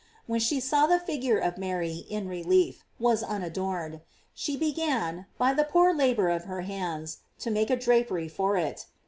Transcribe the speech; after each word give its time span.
When 0.25 0.39
she 0.39 0.59
saw 0.59 0.87
that 0.87 1.01
the 1.01 1.05
figure 1.05 1.37
of 1.37 1.59
Mary, 1.59 2.07
in 2.09 2.27
relief, 2.27 2.83
was 2.97 3.21
unadorned, 3.21 4.01
she 4.33 4.57
began, 4.57 5.27
by 5.37 5.53
the 5.53 5.63
poor 5.63 5.93
labor 5.93 6.29
of 6.29 6.45
her 6.45 6.61
hands, 6.61 7.19
to 7.37 7.51
make 7.51 7.69
a 7.69 7.75
drapery 7.75 8.27
for 8.27 8.57
it. 8.57 8.87